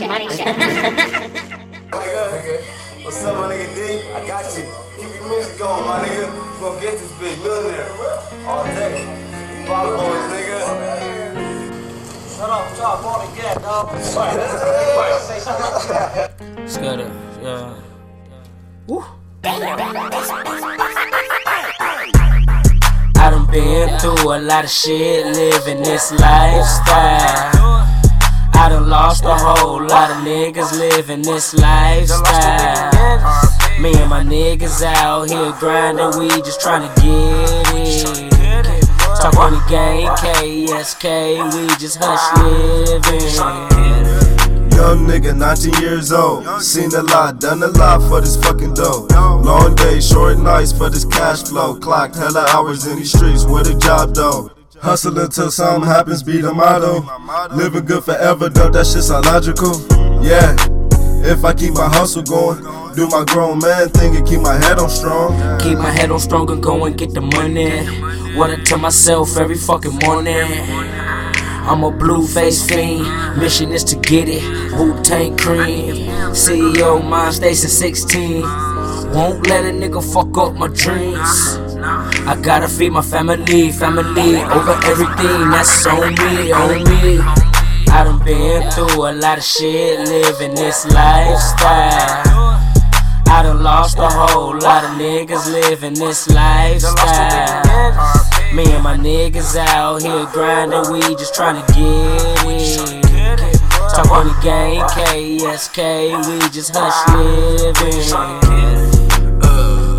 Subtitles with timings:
[0.00, 0.44] Money, show.
[3.02, 3.78] What's up, my nigga D?
[4.12, 4.64] I got you.
[4.98, 6.24] Keep your music going, my nigga.
[6.32, 7.90] We gonna get this big millionaire.
[8.46, 9.04] All day.
[9.66, 10.58] Follow boys, nigga.
[12.36, 13.86] Shut up, stop all again, dog.
[15.22, 16.68] Say something.
[16.68, 17.10] Scudder,
[17.42, 17.74] yeah.
[18.86, 19.04] Woo.
[19.44, 19.46] I
[23.30, 27.55] done been through a lot of shit living this lifestyle.
[28.66, 32.90] I done lost a whole lot of niggas living this lifestyle.
[33.80, 38.84] Me and my niggas out here grinding, we just tryna get it.
[39.22, 43.20] Talk Money Gang, KSK, we just hush living.
[44.72, 46.60] Young nigga, 19 years old.
[46.60, 49.06] Seen a lot, done a lot for this fucking dough.
[49.44, 51.78] Long days, short nights for this cash flow.
[51.78, 54.55] Clocked hella hours in these streets with a job though.
[54.80, 57.04] Hustle until something happens, be the motto.
[57.54, 59.80] Living good forever, though, that shit's illogical.
[60.22, 60.54] Yeah,
[61.28, 62.58] if I keep my hustle going,
[62.94, 65.58] do my grown man thing and keep my head on strong.
[65.60, 67.84] Keep my head on strong and go and get the money.
[68.36, 70.44] What I tell myself every fucking morning.
[71.68, 73.38] I'm a blue face fiend.
[73.38, 74.42] Mission is to get it.
[74.78, 76.06] Wu Tang Cream.
[76.30, 78.42] CEO, mine station 16.
[79.12, 81.58] Won't let a nigga fuck up my dreams.
[82.28, 85.50] I gotta feed my family, family over everything.
[85.50, 87.18] That's on me, on me.
[87.88, 92.58] I done been through a lot of shit living this lifestyle.
[93.28, 97.62] I done lost a whole lot of niggas living this lifestyle.
[98.52, 103.60] Me and my niggas out here grinding, we just tryna get it.
[103.94, 108.85] Talk Money Gang, KSK, we just hush living.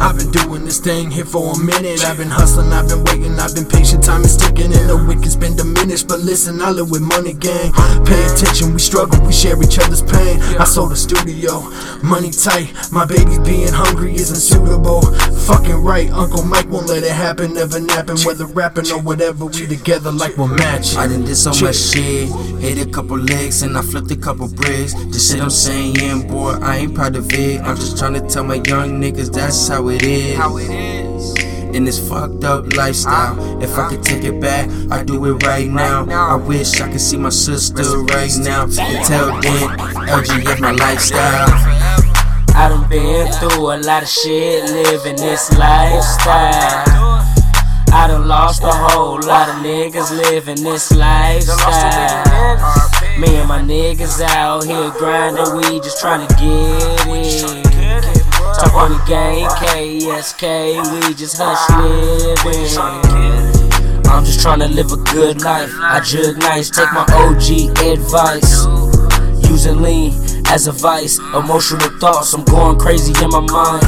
[0.00, 2.04] I've been doing this thing here for a minute.
[2.04, 4.04] I've been hustling, I've been waiting, I've been patient.
[4.04, 6.08] Time is ticking, and the wick has been diminished.
[6.08, 7.72] But listen, I live with money, gang.
[8.06, 10.40] Pay attention, we struggle, we share each other's pain.
[10.58, 11.60] I sold a studio,
[12.02, 12.72] money tight.
[12.92, 15.02] My baby being hungry isn't suitable.
[15.48, 17.54] Fucking right, Uncle Mike won't let it happen.
[17.54, 19.46] Never napping, whether rapping or whatever.
[19.46, 20.98] We together like we're matching.
[20.98, 22.28] I done did so much shit,
[22.60, 24.94] hit a couple legs and I flipped a couple bricks.
[24.94, 27.60] The shit I'm saying, boy, I ain't proud of it.
[27.62, 31.34] I'm just trying to tell my young niggas that's how it is.
[31.74, 35.68] In this fucked up lifestyle, if I could take it back, I'd do it right
[35.68, 36.06] now.
[36.08, 38.64] I wish I could see my sister right now.
[38.64, 39.68] Until then,
[40.08, 41.48] LGF my lifestyle.
[42.54, 46.84] I done been through a lot of shit living this lifestyle.
[47.90, 52.58] I done lost a whole lot of niggas living this lifestyle.
[53.18, 57.67] Me and my niggas out here grinding, we just trying to get it.
[60.18, 62.66] KSK, we just hush living.
[64.10, 65.70] I'm just tryna live a good life.
[65.78, 68.66] I jug nice, take my OG advice.
[69.48, 70.12] Using lean
[70.48, 73.84] as a vice, emotional thoughts, I'm going crazy in my mind.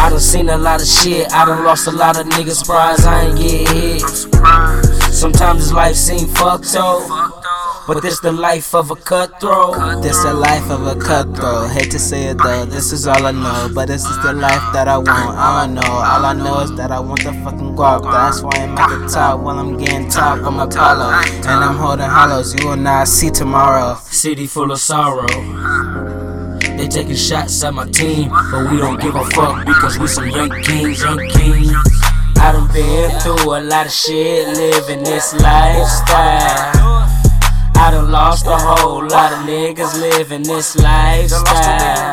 [0.00, 3.06] I done seen a lot of shit, I done lost a lot of niggas, surprised
[3.06, 4.00] I ain't get hit.
[5.12, 7.29] Sometimes this life seem fucked up.
[7.86, 10.02] But this the life of a cutthroat.
[10.02, 11.70] This the life of a cutthroat.
[11.70, 13.70] Hate to say it though, this is all I know.
[13.74, 15.08] But this is the life that I want.
[15.08, 18.02] All I know, all I know is that I want the fucking guap.
[18.02, 20.38] That's why I'm at the top while I'm getting top.
[20.44, 22.54] I'm Apollo, and I'm holding hollows.
[22.54, 23.96] You will not see tomorrow.
[24.04, 25.26] City full of sorrow.
[26.76, 30.28] They taking shots at my team, but we don't give a fuck because we some
[30.28, 31.72] young kings, young kings.
[32.36, 36.79] I done been through a lot of shit living this lifestyle.
[37.80, 42.12] I done lost a whole lot of niggas living this lifestyle.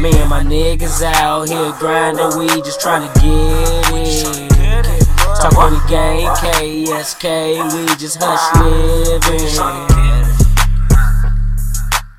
[0.00, 5.04] Me and my niggas out here grinding, we just tryna get it.
[5.40, 9.40] Talk Money Gang, KSK, we just hush living.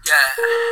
[0.05, 0.68] Yeah.